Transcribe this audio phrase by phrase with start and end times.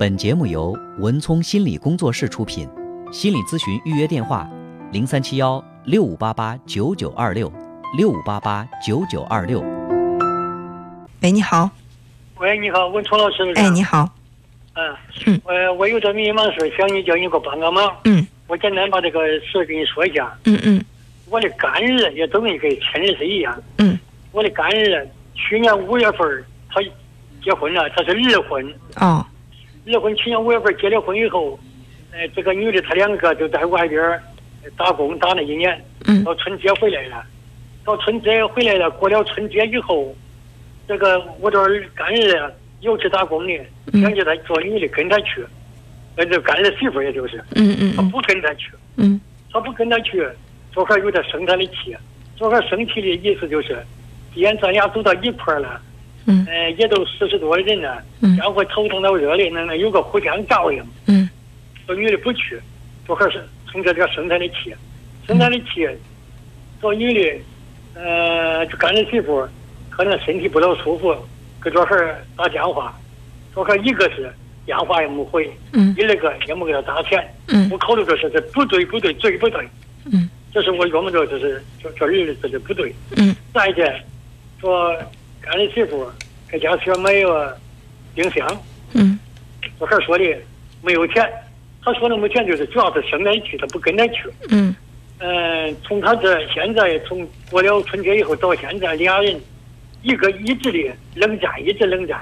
[0.00, 2.66] 本节目由文聪心理工作室出品，
[3.12, 4.48] 心理咨询预约电话：
[4.92, 7.52] 零三七幺六五八八九九二六
[7.98, 9.60] 六五八八九九二六。
[11.20, 11.68] 喂，你好。
[12.38, 13.42] 喂，你好，文聪老师。
[13.56, 14.08] 哎，你好。
[14.72, 14.96] 嗯。
[15.26, 15.40] 嗯。
[15.44, 17.94] 我我有点迷茫事，想你叫你给我帮个忙。
[18.04, 18.26] 嗯。
[18.46, 20.34] 我简单把这个事跟你说一下。
[20.46, 20.82] 嗯嗯。
[21.28, 23.54] 我的干儿也等于跟亲儿子一样。
[23.76, 23.98] 嗯。
[24.32, 26.80] 我的干儿去年五月份他
[27.44, 28.74] 结婚了，他是二婚。
[28.96, 29.26] 哦。
[29.86, 31.58] 二婚去年五月份结了婚以后，
[32.12, 34.20] 呃，这个女的她两个就在外边
[34.76, 35.82] 打工打了一年，
[36.24, 37.24] 到春节回来了。
[37.84, 40.14] 到春节回来了，过了春节以后，
[40.86, 41.58] 这个我这
[41.94, 43.58] 干儿子又去打工的，
[44.00, 45.44] 想叫他做女的跟他去，
[46.14, 49.18] 那就干儿媳妇也就是，嗯嗯，他不跟他去，嗯，
[49.50, 50.22] 他不跟他去，
[50.74, 51.96] 这会有点生他的气，
[52.38, 53.78] 这会生气的意思就是，
[54.34, 55.80] 既然咱俩走到一块了。
[56.26, 58.02] 嗯，呃，也都四十多的人了，
[58.36, 60.82] 相互头疼脑热的，那那有个互相照应。
[61.06, 61.28] 嗯，
[61.88, 62.60] 这女的不去，
[63.08, 64.74] 这还是从这点生他的气，
[65.26, 65.88] 生他的气。
[66.80, 67.40] 这女的，
[67.94, 69.46] 呃，就干儿媳妇，
[69.88, 71.16] 可能身体不老舒服，
[71.58, 72.94] 跟这孩儿打电话，
[73.54, 74.30] 这孩儿一个是
[74.66, 79.66] 电话也没回，嗯，第二个也没给他打钱，嗯，我考虑这是这不对不对最不对，
[80.12, 84.04] 嗯，这是我琢磨着这是这这儿子这不对，嗯，再一点，
[84.60, 84.94] 说。
[85.40, 86.06] 干儿媳妇
[86.48, 87.56] 给家需要买个
[88.14, 89.18] 冰箱，嗯，
[89.78, 90.24] 我还说的
[90.82, 91.28] 没有钱，
[91.84, 94.74] 他说的没钱就是主要是生来气，他不跟他去，嗯，
[95.18, 99.40] 嗯，从他这现在从过了春节以后到现在，俩人
[100.02, 102.20] 一个一直的冷战，一直冷战，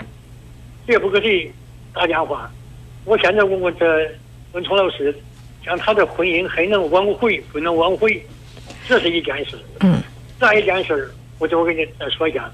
[0.87, 1.53] 谁也不给谁
[1.93, 2.51] 打电话。
[3.05, 4.11] 我现在问问这
[4.53, 5.15] 文聪老师，
[5.65, 8.23] 像他的婚姻还能挽回不能挽回，
[8.87, 9.57] 这是一件事。
[9.81, 10.03] 嗯，
[10.39, 12.51] 再一件事，我就我给你再说一下。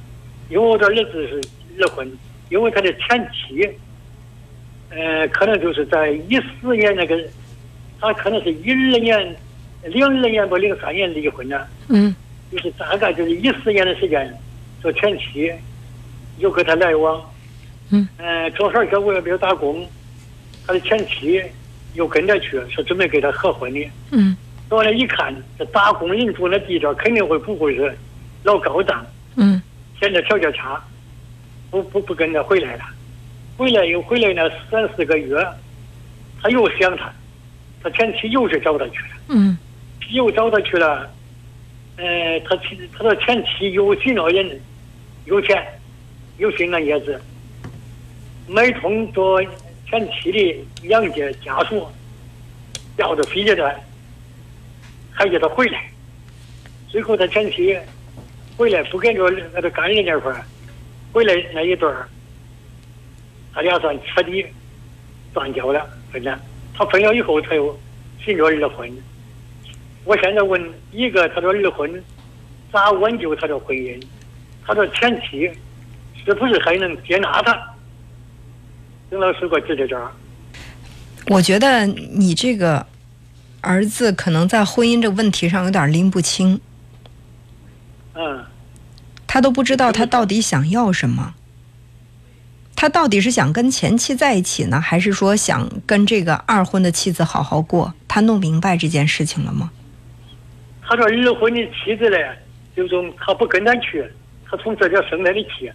[0.48, 1.40] 因为我这儿子是
[1.80, 2.10] 二婚，
[2.50, 3.68] 因为他的前妻，
[4.90, 7.18] 呃，可能就是在一四年那个，
[8.00, 9.36] 他可能是一二年、
[9.84, 12.14] 零二年不零三年离婚的，嗯，
[12.52, 14.32] 就是大概就是一四年的时间，
[14.82, 15.50] 这前妻
[16.38, 17.20] 又跟他来往，
[17.90, 19.86] 嗯，呃，正好在外边打工，
[20.66, 21.42] 他的前妻
[21.94, 24.36] 又跟着去，说准备给他合婚的，嗯，
[24.68, 27.96] 到了一看，这打工人住那地段肯定会不会是
[28.42, 29.04] 老高档，
[30.04, 30.06] 嗯。
[30.06, 30.78] 现在条件差，
[31.70, 32.84] 不不不跟着回来了，
[33.56, 35.34] 回来又回来那三四个月，
[36.42, 37.10] 他又想他，
[37.82, 39.56] 他前妻又是找他去了，嗯，
[40.10, 41.10] 又找他去了，
[41.96, 44.60] 呃，他前他的前妻有几那人，
[45.24, 45.66] 有钱，
[46.36, 47.18] 有心那叶子，
[48.46, 49.42] 买通着
[49.88, 51.88] 前妻的两家家属，
[52.98, 53.80] 要着飞机的，
[55.12, 55.82] 还叫他回来，
[56.90, 57.74] 最后他前妻。
[58.56, 60.44] 回来不跟着那个干人那块儿，
[61.12, 62.08] 回来那一段儿，
[63.52, 64.46] 他俩算彻底
[65.32, 66.40] 断交了，分了。
[66.76, 67.78] 他分了以后，他又
[68.18, 68.90] 寻着二婚。
[70.04, 72.04] 我现在问一个，他说二婚
[72.72, 74.00] 咋挽救他的婚姻？
[74.66, 75.50] 他的前妻
[76.24, 77.74] 是不是还能接纳他？
[79.10, 80.12] 曾老师给我指指招。
[81.28, 82.86] 我觉得你这个
[83.60, 86.60] 儿子可能在婚姻这问题上有点拎不清。
[88.14, 88.44] 嗯，
[89.26, 91.34] 他都不知道他到底想要什么。
[92.76, 97.94] 他到底是想跟前妻在一起呢，还是说想跟这个二婚的妻子好好过？
[98.08, 99.70] 他弄明白这件事情了吗？
[100.82, 102.16] 他说二婚的妻子呢，
[102.76, 104.04] 就说他不跟他去，
[104.44, 105.70] 他从这点生来的气。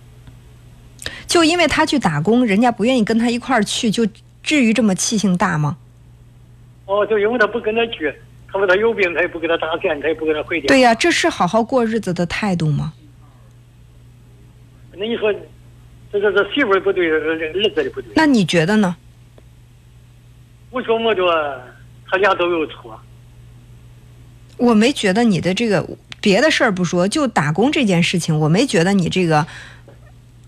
[1.26, 4.06] 就因为他去打工，人家不愿意跟他一块儿去，就
[4.44, 5.78] 至于这么气性大吗？
[6.86, 8.14] 哦，就因为他不跟他去。
[8.52, 10.68] 他说他有病，他也不给他打钱，他也不给他回家。
[10.68, 12.94] 对呀，这是好好过日子的态度吗？
[14.94, 15.32] 那你说，
[16.12, 18.12] 这这这媳妇儿不对，儿子的不对。
[18.16, 18.96] 那你觉得呢？
[20.72, 21.24] 我琢磨着，
[22.10, 23.00] 他俩都有错。
[24.58, 25.88] 我没觉得你的这个
[26.20, 29.46] 别的事儿不说，就打工这件事情，我没觉得你这个。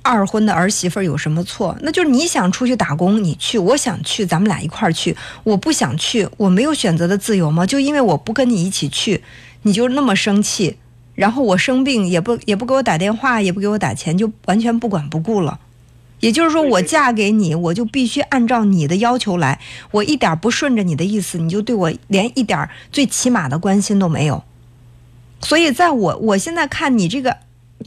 [0.03, 1.77] 二婚的儿媳妇有什么错？
[1.81, 5.15] 那就是你想出去打工，你去；我想去，咱们俩一块儿去。
[5.43, 7.65] 我不想去，我没有选择的自由吗？
[7.65, 9.23] 就因为我不跟你一起去，
[9.61, 10.77] 你就那么生气，
[11.13, 15.59] 然后我生病也不也不给我打电话，也不给我打钱，就完全不管不顾了。
[16.19, 19.59] 也就是说，我嫁给你，我就必须按照你的要求来。
[19.91, 24.43] 我一点不顺着你的意思，你就对我连一点最起码的关心都没有。
[25.41, 27.37] 所以，在我我现在看你这个。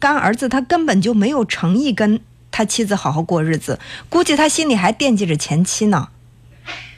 [0.01, 2.21] 干儿子他根本就没有诚意跟
[2.51, 6.09] 他妻子好好过日子，估计他心里还惦记着前妻呢。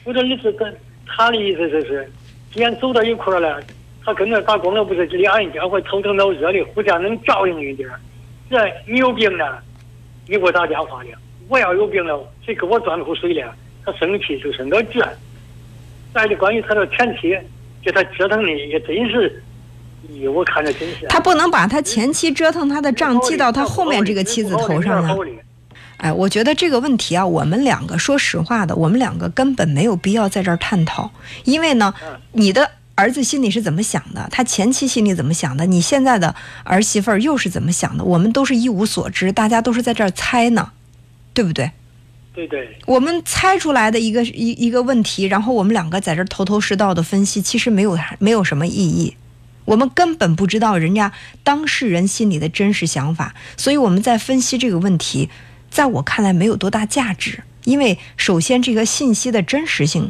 [0.03, 2.11] 我的意思跟他的意思就是，
[2.53, 3.61] 既然走到一块儿了，
[4.05, 7.89] 他跟那打工了，不是俩人将会头疼脑热的，互相能照应一点。
[8.49, 8.57] 这
[8.87, 9.61] 你有病了，
[10.27, 11.09] 你给我打电话的；
[11.49, 13.53] 我要有病了，谁给我端壶水了，
[13.83, 15.05] 他生气就生到倔。
[16.13, 17.37] 再就关于他的前妻，
[17.83, 19.43] 给他折腾的也真是，
[20.09, 21.05] 咦，我看着真是。
[21.07, 25.15] 他不能把他前妻折腾他的账记到他后面这个妻子头上啊！
[25.97, 31.11] 哎，我觉得这个问题啊，我们两个说实话的，我们两个根本没有必要在这儿探讨，
[31.43, 31.93] 因为呢，
[32.33, 40.71] 你的儿子心里是怎么想的，他前妻心里怎么想的，你现在的儿媳妇儿又是怎么想的，我们都是一无所知，大家都是在这儿猜呢，
[41.33, 41.71] 对不对？
[42.35, 42.77] 对对。
[42.85, 49.15] 我们猜出来的一个一一个问题，然后我们两个在这儿头头是道的分析，其实没有没有什么意义，
[49.67, 51.11] 我们根本不知道人家
[51.43, 55.29] 当事人心里的真实想法，所以我们在分析这个问题。
[55.69, 60.09] 在我看来没有多大价值，因为首先这个信息的真实性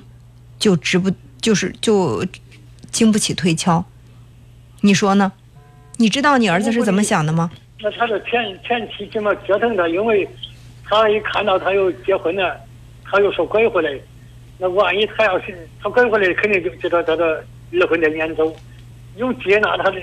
[0.60, 1.12] 就值不
[1.42, 2.24] 就是就
[2.92, 3.84] 经不起推敲，
[4.82, 5.34] 你说呢？
[5.98, 7.50] 你知道你儿子是怎么想的吗？
[7.82, 8.32] 那他的前
[8.64, 9.88] 前妻怎么折腾他？
[9.88, 10.30] 因为
[10.86, 12.56] 他一看到他又结婚了，
[13.04, 14.00] 他又说拐回来，
[14.60, 18.56] 那万一他要是他拐回来，肯定就知道他的离婚的撵走，
[19.18, 20.02] 又接纳他的。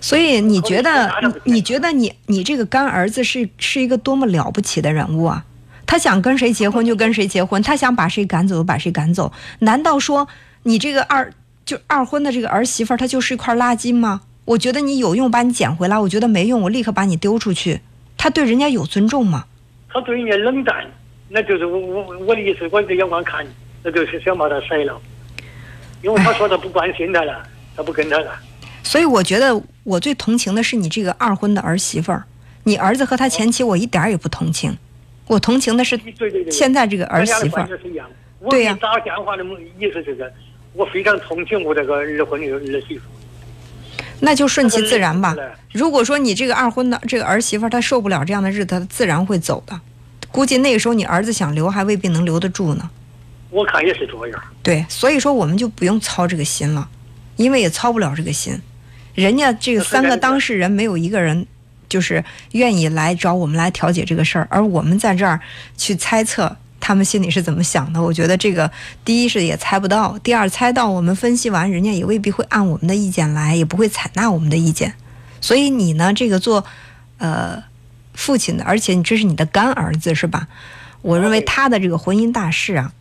[0.00, 1.12] 所以你觉得，
[1.44, 5.44] 你觉得你你这个干儿子是是一个多么了不起的人物啊？
[5.84, 9.30] 他想跟谁结婚就跟谁结婚，他想把谁赶走就把谁赶走。
[9.58, 10.26] 难道说
[10.62, 11.30] 你这个二
[11.66, 14.22] 就二婚的这个儿媳妇儿，她就是一块垃圾吗？
[14.46, 17.80] 我觉得你有用，把你捡回来；我觉得没用，我立刻把你丢出去。
[18.16, 19.44] 他对人家有尊重吗？
[19.90, 20.74] 他对人家冷淡，
[21.28, 23.46] 那就是我我我的意思，我的眼光看，
[23.82, 24.98] 那就是想把他甩了，
[26.00, 28.32] 因为他说他不关心他了，他不跟他了。
[28.82, 32.24] 所以我觉得我最同情的是你这个二婚的儿媳妇儿，
[32.64, 34.76] 你儿子和他前妻我一点也不同情，
[35.26, 35.98] 我同情的是
[36.50, 37.68] 现在这个儿媳妇儿。
[38.50, 38.76] 对呀。
[38.80, 39.44] 打电话的
[39.78, 40.32] 意思就是，
[40.74, 43.04] 我非常同情我这个二婚的儿媳妇。
[44.20, 45.34] 那就顺其自然吧。
[45.72, 49.78] 如果说你这个二婚的这个儿媳妇儿她受不了这样的日子，她自然会走的。
[50.30, 52.88] 估计那个时候你儿子想留还未必能留得住呢。
[53.50, 54.42] 我看也是这样。
[54.62, 56.88] 对，所以说我们就不用操这个心了，
[57.36, 58.60] 因为也操不了这个心。
[59.14, 61.46] 人家这个三个当事人没有一个人，
[61.88, 65.40] 就是愿意来找我们来调解这个事儿，而我们在这儿
[65.76, 68.02] 去猜测他们心里是怎么想的。
[68.02, 68.70] 我觉得这个
[69.04, 74.94] 第一是也猜不到，第二猜到我们分析完，人家也未必会按我们的意见来，也不会采纳我们的意见。
[75.40, 76.64] 所以你呢，这个做
[77.18, 77.62] 呃
[78.14, 80.48] 父亲的，而且你这是你的干儿子是吧？
[81.02, 82.92] 我认为他的这个婚姻大事啊，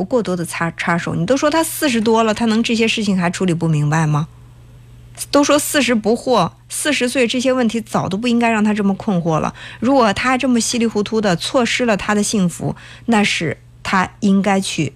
[0.00, 1.14] 不过多的插插手。
[1.14, 4.28] 你都说他四十多了，他能这些事情还处理不明白吗？
[5.30, 9.54] 都说四十不惑，四十岁这些问题早都不应该让他这么困惑了。
[9.78, 12.74] 如果他这么稀里糊涂的错失了他的幸福，
[13.04, 14.94] 那是他应该去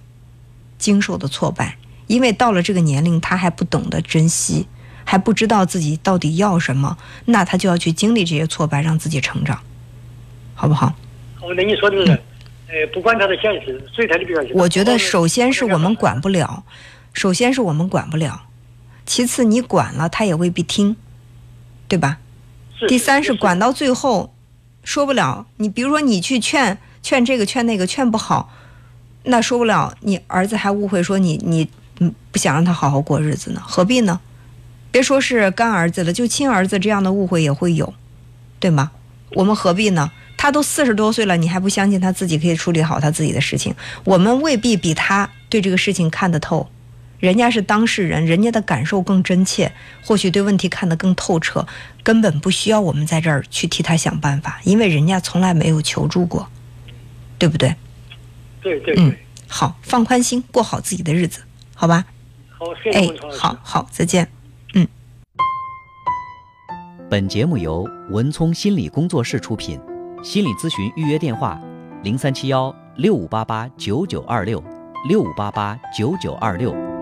[0.79, 1.77] 经受的挫败。
[2.07, 4.67] 因为到了这个年龄，他还不懂得珍惜，
[5.05, 6.97] 还不知道自己到底要什么，
[7.27, 9.61] 那他就要去经历这些挫败，让自己成长，
[10.55, 10.95] 好不好？
[11.39, 12.23] 好，那你说的是，
[12.69, 13.81] 呃，不管他的现实。
[14.55, 16.65] 我觉得首先是我们管不了，
[17.13, 18.43] 首先是我们管不了。
[19.07, 20.97] 其次，你管了他也未必听，
[21.87, 22.19] 对吧？
[22.89, 24.35] 第三是管到最后，
[24.83, 25.47] 说不了。
[25.59, 28.51] 你比如说，你去劝劝这个劝那个劝不好，
[29.25, 29.97] 那说不了。
[30.01, 31.69] 你儿子还误会说你你
[32.01, 34.21] 嗯不想让他好好过日子呢，何必呢？
[34.91, 37.93] 别说是干儿子了，就亲儿子这样的误会也会有，
[38.59, 38.91] 对吗？
[39.33, 40.11] 我们何必呢？
[40.45, 43.75] 他都四十多岁了，你还不相信他自己可以处理好他自己的事情？
[44.05, 46.69] 我们未必比他对这个事情看得透。
[47.19, 49.73] 人家是当事人，人家的感受更真切，
[50.05, 51.67] 或许对问题看得更透彻，
[52.03, 56.47] 根本不需要我们在这儿去替他想办法，因为人家从来没有求助过，
[57.39, 57.75] 对不对？
[58.61, 59.03] 对对对。
[59.03, 59.17] 嗯，
[59.49, 61.41] 好，放宽心，过好自己的日子，
[61.75, 62.05] 好吧？
[62.51, 64.29] 好，谢谢文好好，再见。
[64.75, 64.87] 嗯。
[67.09, 69.81] 本节目由文聪心理工作室出品，
[70.25, 71.61] 心理咨询预约电话：
[72.03, 74.65] 零三七幺六五八八九九二六
[75.07, 76.94] 六五八八九九二六。